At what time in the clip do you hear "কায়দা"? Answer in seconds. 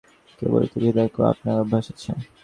0.87-1.03